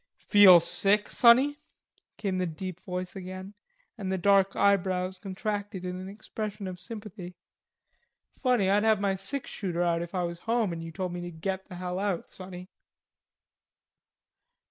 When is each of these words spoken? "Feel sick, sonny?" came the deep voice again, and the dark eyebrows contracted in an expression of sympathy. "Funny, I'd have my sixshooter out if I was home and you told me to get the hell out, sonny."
"Feel 0.17 0.59
sick, 0.59 1.07
sonny?" 1.09 1.57
came 2.17 2.39
the 2.39 2.47
deep 2.47 2.79
voice 2.79 3.15
again, 3.15 3.53
and 3.99 4.11
the 4.11 4.17
dark 4.17 4.55
eyebrows 4.55 5.19
contracted 5.19 5.85
in 5.85 5.99
an 6.01 6.09
expression 6.09 6.65
of 6.67 6.79
sympathy. 6.79 7.35
"Funny, 8.41 8.67
I'd 8.67 8.81
have 8.81 8.99
my 8.99 9.13
sixshooter 9.13 9.83
out 9.83 10.01
if 10.01 10.15
I 10.15 10.23
was 10.23 10.39
home 10.39 10.73
and 10.73 10.83
you 10.83 10.91
told 10.91 11.13
me 11.13 11.21
to 11.21 11.29
get 11.29 11.67
the 11.69 11.75
hell 11.75 11.99
out, 11.99 12.31
sonny." 12.31 12.67